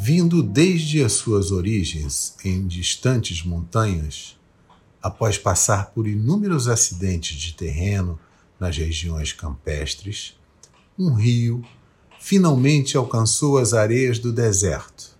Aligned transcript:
Vindo 0.00 0.42
desde 0.42 1.04
as 1.04 1.12
suas 1.12 1.50
origens 1.50 2.36
em 2.42 2.66
distantes 2.66 3.42
montanhas, 3.44 4.38
após 5.02 5.36
passar 5.36 5.90
por 5.90 6.08
inúmeros 6.08 6.66
acidentes 6.66 7.36
de 7.38 7.52
terreno 7.52 8.18
nas 8.58 8.78
regiões 8.78 9.34
campestres, 9.34 10.38
um 10.98 11.12
rio 11.12 11.62
finalmente 12.18 12.96
alcançou 12.96 13.58
as 13.58 13.74
areias 13.74 14.18
do 14.18 14.32
deserto. 14.32 15.17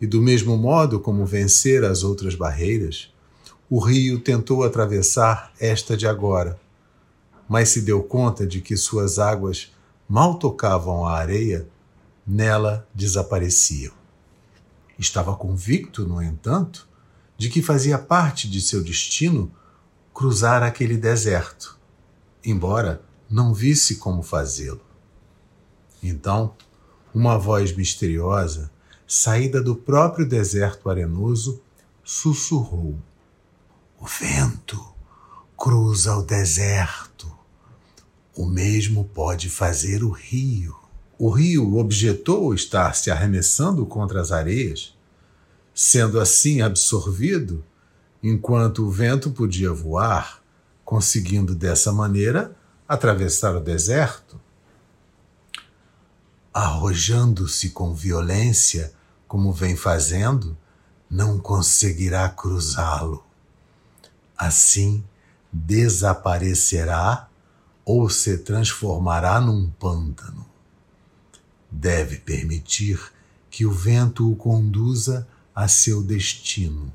E 0.00 0.06
do 0.06 0.20
mesmo 0.20 0.56
modo 0.56 1.00
como 1.00 1.24
vencer 1.24 1.84
as 1.84 2.02
outras 2.02 2.34
barreiras, 2.34 3.12
o 3.70 3.78
rio 3.78 4.20
tentou 4.20 4.62
atravessar 4.62 5.52
esta 5.58 5.96
de 5.96 6.06
agora, 6.06 6.60
mas 7.48 7.70
se 7.70 7.82
deu 7.82 8.02
conta 8.02 8.46
de 8.46 8.60
que 8.60 8.76
suas 8.76 9.18
águas 9.18 9.72
mal 10.08 10.38
tocavam 10.38 11.06
a 11.06 11.16
areia 11.16 11.66
nela 12.26 12.86
desapareciam. 12.94 13.92
Estava 14.98 15.34
convicto, 15.34 16.06
no 16.06 16.22
entanto, 16.22 16.88
de 17.36 17.48
que 17.48 17.62
fazia 17.62 17.98
parte 17.98 18.48
de 18.48 18.60
seu 18.60 18.82
destino 18.82 19.50
cruzar 20.12 20.62
aquele 20.62 20.96
deserto, 20.96 21.78
embora 22.44 23.02
não 23.28 23.52
visse 23.52 23.96
como 23.96 24.22
fazê-lo. 24.22 24.80
Então, 26.02 26.54
uma 27.12 27.36
voz 27.36 27.74
misteriosa, 27.74 28.70
saída 29.06 29.62
do 29.62 29.74
próprio 29.74 30.26
deserto 30.26 30.88
arenoso, 30.88 31.60
sussurrou: 32.02 32.96
O 33.98 34.06
vento 34.06 34.84
cruza 35.56 36.16
o 36.16 36.22
deserto. 36.22 37.30
O 38.36 38.46
mesmo 38.46 39.04
pode 39.14 39.48
fazer 39.48 40.02
o 40.02 40.10
rio. 40.10 40.76
O 41.18 41.30
rio 41.30 41.76
objetou 41.76 42.52
estar 42.52 42.94
se 42.94 43.10
arremessando 43.10 43.86
contra 43.86 44.20
as 44.20 44.32
areias, 44.32 44.94
sendo 45.72 46.18
assim 46.18 46.60
absorvido, 46.60 47.64
enquanto 48.22 48.84
o 48.84 48.90
vento 48.90 49.30
podia 49.30 49.72
voar, 49.72 50.42
conseguindo 50.84 51.54
dessa 51.54 51.92
maneira 51.92 52.56
atravessar 52.88 53.56
o 53.56 53.60
deserto. 53.60 54.40
Arrojando-se 56.54 57.70
com 57.70 57.92
violência, 57.92 58.94
como 59.28 59.52
vem 59.52 59.76
fazendo, 59.76 60.56
não 61.10 61.38
conseguirá 61.38 62.28
cruzá-lo. 62.30 63.22
Assim, 64.38 65.04
desaparecerá 65.52 67.28
ou 67.84 68.08
se 68.08 68.38
transformará 68.38 69.40
num 69.40 69.68
pântano 69.68 70.54
deve 71.74 72.18
permitir 72.18 73.00
que 73.50 73.66
o 73.66 73.72
vento 73.72 74.30
o 74.30 74.36
conduza 74.36 75.26
a 75.54 75.66
seu 75.66 76.02
destino. 76.02 76.92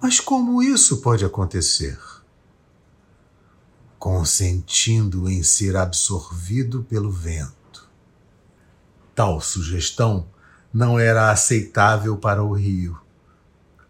Mas 0.00 0.20
como 0.20 0.62
isso 0.62 1.00
pode 1.00 1.24
acontecer? 1.24 1.98
Consentindo 3.98 5.28
em 5.28 5.42
ser 5.42 5.76
absorvido 5.76 6.82
pelo 6.84 7.10
vento. 7.10 7.59
Tal 9.20 9.38
sugestão 9.38 10.26
não 10.72 10.98
era 10.98 11.30
aceitável 11.30 12.16
para 12.16 12.42
o 12.42 12.54
rio. 12.54 12.98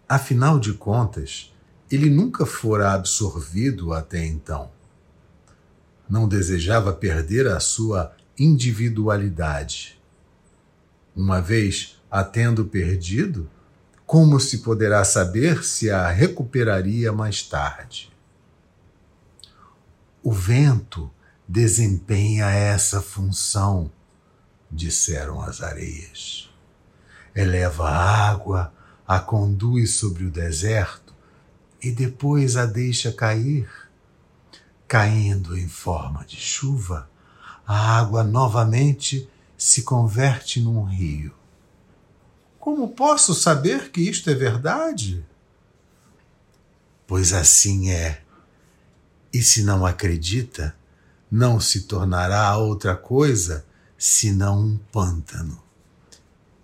Afinal 0.09 0.59
de 0.59 0.73
contas, 0.73 1.55
ele 1.89 2.11
nunca 2.11 2.45
fora 2.45 2.95
absorvido 2.95 3.93
até 3.93 4.27
então. 4.27 4.73
Não 6.09 6.27
desejava 6.27 6.93
perder 6.93 7.47
a 7.47 7.61
sua 7.61 8.13
individualidade. 8.37 10.03
Uma 11.15 11.41
vez 11.41 12.03
a 12.11 12.25
tendo 12.25 12.65
perdido, 12.65 13.49
como 14.05 14.41
se 14.41 14.59
poderá 14.59 15.05
saber 15.05 15.63
se 15.63 15.93
a 15.93 16.09
recuperaria 16.09 17.13
mais 17.13 17.41
tarde? 17.41 18.13
O 20.25 20.33
vento 20.33 21.09
desempenha 21.47 22.51
essa 22.51 23.01
função, 23.01 23.93
disseram 24.71 25.41
as 25.41 25.63
areias. 25.63 26.49
Eleva 27.35 27.89
a 27.89 28.29
água, 28.31 28.73
a 29.07 29.19
conduz 29.19 29.95
sobre 29.95 30.25
o 30.25 30.31
deserto 30.31 31.15
e 31.83 31.91
depois 31.91 32.57
a 32.57 32.67
deixa 32.67 33.13
cair, 33.13 33.69
caindo 34.87 35.57
em 35.57 35.69
forma 35.69 36.25
de 36.25 36.37
chuva 36.37 37.11
a 37.73 37.99
água 37.99 38.25
novamente 38.25 39.31
se 39.57 39.83
converte 39.83 40.61
num 40.61 40.83
rio. 40.83 41.33
Como 42.59 42.89
posso 42.89 43.33
saber 43.33 43.93
que 43.93 44.01
isto 44.01 44.29
é 44.29 44.35
verdade? 44.35 45.25
Pois 47.07 47.33
assim 47.33 47.93
é. 47.93 48.23
E 49.33 49.41
se 49.41 49.63
não 49.63 49.87
acredita, 49.87 50.75
não 51.31 51.61
se 51.61 51.83
tornará 51.83 52.57
outra 52.57 52.97
coisa 52.97 53.65
senão 54.03 54.59
um 54.59 54.79
pântano. 54.79 55.63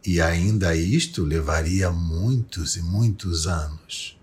E 0.03 0.23
ainda 0.23 0.75
isto 0.75 1.23
levaria 1.23 1.91
muitos 1.91 2.77
e 2.77 2.83
muitos 2.83 3.47
anos. 3.47 4.19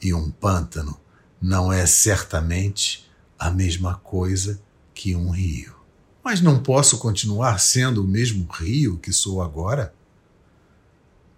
E 0.00 0.14
um 0.14 0.30
pântano 0.30 0.98
não 1.38 1.70
é 1.70 1.84
certamente 1.84 3.06
a 3.38 3.50
mesma 3.50 3.96
coisa 3.96 4.58
que 4.94 5.14
um 5.14 5.28
rio. 5.28 5.76
Mas 6.24 6.40
não 6.40 6.62
posso 6.62 6.96
continuar 6.96 7.60
sendo 7.60 8.02
o 8.02 8.08
mesmo 8.08 8.48
rio 8.50 8.96
que 8.96 9.12
sou 9.12 9.42
agora? 9.42 9.92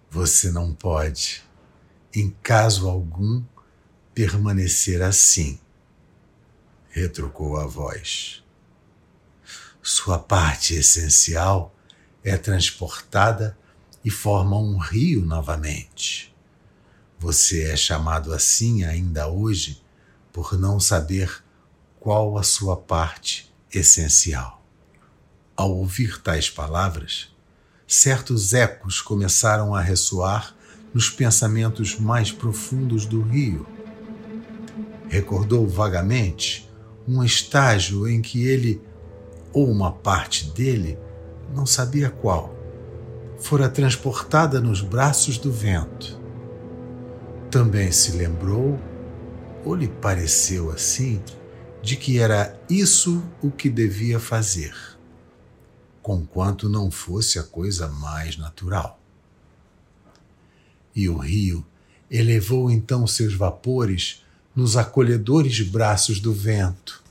Você 0.08 0.52
não 0.52 0.72
pode, 0.72 1.42
em 2.14 2.30
caso 2.44 2.88
algum, 2.88 3.42
permanecer 4.14 5.02
assim, 5.02 5.58
retrucou 6.90 7.56
a 7.56 7.66
voz. 7.66 8.39
Sua 9.92 10.20
parte 10.20 10.74
essencial 10.74 11.74
é 12.22 12.36
transportada 12.36 13.58
e 14.04 14.08
forma 14.08 14.56
um 14.56 14.78
rio 14.78 15.26
novamente. 15.26 16.32
Você 17.18 17.64
é 17.64 17.76
chamado 17.76 18.32
assim 18.32 18.84
ainda 18.84 19.26
hoje 19.26 19.82
por 20.32 20.56
não 20.56 20.78
saber 20.78 21.42
qual 21.98 22.38
a 22.38 22.44
sua 22.44 22.76
parte 22.76 23.52
essencial. 23.74 24.64
Ao 25.56 25.72
ouvir 25.72 26.22
tais 26.22 26.48
palavras, 26.48 27.34
certos 27.84 28.54
ecos 28.54 29.02
começaram 29.02 29.74
a 29.74 29.80
ressoar 29.80 30.54
nos 30.94 31.10
pensamentos 31.10 31.98
mais 31.98 32.30
profundos 32.30 33.06
do 33.06 33.22
rio. 33.22 33.66
Recordou 35.08 35.66
vagamente 35.66 36.70
um 37.08 37.24
estágio 37.24 38.06
em 38.08 38.22
que 38.22 38.46
ele, 38.46 38.80
ou 39.52 39.70
uma 39.70 39.92
parte 39.92 40.50
dele, 40.50 40.98
não 41.54 41.66
sabia 41.66 42.10
qual, 42.10 42.54
fora 43.38 43.68
transportada 43.68 44.60
nos 44.60 44.80
braços 44.80 45.38
do 45.38 45.52
vento. 45.52 46.20
Também 47.50 47.90
se 47.90 48.12
lembrou, 48.12 48.78
ou 49.64 49.74
lhe 49.74 49.88
pareceu 49.88 50.70
assim, 50.70 51.20
de 51.82 51.96
que 51.96 52.18
era 52.18 52.58
isso 52.68 53.22
o 53.42 53.50
que 53.50 53.68
devia 53.68 54.20
fazer, 54.20 54.74
conquanto 56.02 56.68
não 56.68 56.90
fosse 56.90 57.38
a 57.38 57.42
coisa 57.42 57.88
mais 57.88 58.36
natural. 58.36 59.00
E 60.94 61.08
o 61.08 61.16
rio 61.16 61.64
elevou 62.10 62.70
então 62.70 63.06
seus 63.06 63.34
vapores 63.34 64.24
nos 64.54 64.76
acolhedores 64.76 65.60
braços 65.60 66.20
do 66.20 66.32
vento, 66.32 67.02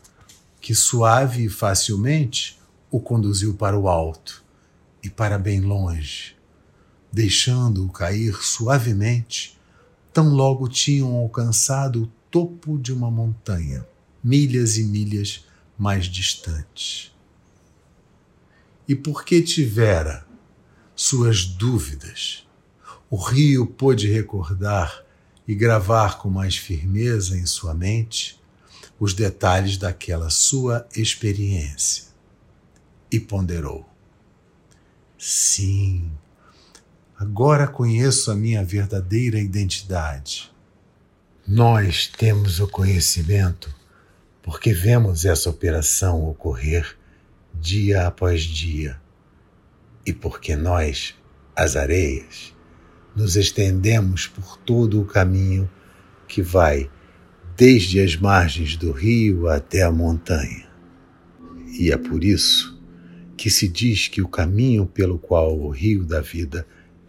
que 0.60 0.76
suave 0.76 1.46
e 1.46 1.50
facilmente 1.50 2.60
o 2.92 3.00
conduziu 3.00 3.54
para 3.54 3.78
o 3.78 3.88
alto 3.88 4.44
e 5.02 5.10
para 5.10 5.38
bem 5.38 5.62
longe, 5.62 6.36
deixando-o 7.12 7.90
cair 7.90 8.36
suavemente, 8.44 9.58
tão 10.12 10.30
logo 10.30 10.68
tinham 10.68 11.16
alcançado 11.16 12.04
o 12.04 12.08
topo 12.30 12.78
de 12.78 12.92
uma 12.92 13.10
montanha 13.10 13.86
milhas 14.24 14.78
e 14.78 14.84
milhas 14.84 15.46
mais 15.78 16.06
distantes. 16.06 17.12
E 18.88 18.96
porque 18.96 19.42
tivera 19.42 20.26
suas 20.96 21.46
dúvidas, 21.46 22.46
o 23.10 23.16
rio 23.16 23.66
pôde 23.66 24.12
recordar 24.12 25.04
e 25.48 25.56
gravar 25.56 26.18
com 26.18 26.30
mais 26.30 26.58
firmeza 26.58 27.38
em 27.38 27.46
sua 27.46 27.74
mente 27.74 28.39
os 29.00 29.14
detalhes 29.14 29.78
daquela 29.78 30.30
sua 30.30 30.88
experiência. 30.96 32.06
E 33.12 33.20
ponderou: 33.20 33.88
sim, 35.18 36.12
Agora 37.20 37.68
conheço 37.68 38.32
a 38.32 38.36
minha 38.36 38.64
verdadeira 38.64 39.38
identidade. 39.38 40.50
Nós 41.46 42.08
temos 42.08 42.62
o 42.62 42.68
conhecimento 42.68 43.76
porque 44.42 44.72
vemos 44.72 45.26
essa 45.26 45.50
operação 45.50 46.24
ocorrer 46.24 46.98
dia 47.54 48.08
após 48.08 48.44
dia 48.44 49.02
e 50.06 50.14
porque 50.14 50.56
nós, 50.56 51.14
as 51.54 51.76
areias, 51.76 52.56
nos 53.14 53.36
estendemos 53.36 54.26
por 54.26 54.56
todo 54.56 55.02
o 55.02 55.06
caminho 55.06 55.70
que 56.26 56.42
vai 56.42 56.90
desde 57.60 58.00
as 58.00 58.16
margens 58.16 58.78
do 58.78 58.94
rio 58.94 59.50
até 59.50 59.84
a 59.84 59.92
montanha. 59.92 60.66
E 61.78 61.92
é 61.92 61.98
por 61.98 62.24
isso 62.24 62.82
que 63.36 63.50
se 63.50 63.68
diz 63.68 64.08
que 64.08 64.22
o 64.22 64.30
caminho 64.30 64.86
pelo 64.86 65.20
qual 65.20 65.60
o 65.60 65.68
rio 65.70 66.06
da 66.06 66.22
vida 66.22 66.66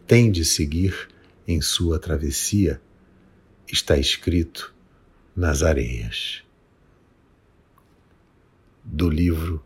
tem 0.09 0.29
de 0.29 0.45
seguir 0.45 1.09
em 1.47 1.61
sua 1.61 2.01
travessia 2.01 2.83
está 3.71 3.97
escrito 3.97 4.75
nas 5.37 5.63
areias. 5.63 6.43
Do 8.83 9.09
livro 9.09 9.65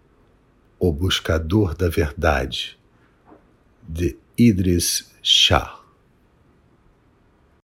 O 0.79 0.93
Buscador 0.93 1.75
da 1.75 1.89
Verdade, 1.89 2.79
de 3.89 4.19
Idris 4.37 5.11
Shah. 5.23 5.84